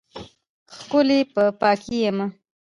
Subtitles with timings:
[0.77, 2.25] ښکلی په پاکۍ یمه